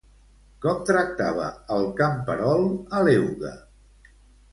[0.65, 2.65] Com tractava el camperol
[3.01, 3.53] a l'euga?